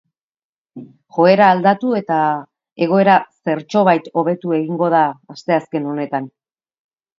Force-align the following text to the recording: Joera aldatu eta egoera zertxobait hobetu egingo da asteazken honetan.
Joera 1.17 1.49
aldatu 1.55 1.91
eta 1.99 2.21
egoera 2.87 3.19
zertxobait 3.51 4.09
hobetu 4.23 4.57
egingo 4.61 4.91
da 4.97 5.05
asteazken 5.37 5.89
honetan. 5.95 6.35